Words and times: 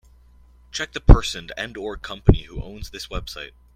Check 0.71 0.93
the 0.93 0.99
person 0.99 1.49
and/or 1.55 1.95
company 1.95 2.45
who 2.45 2.59
owns 2.63 2.89
this 2.89 3.05
website. 3.09 3.51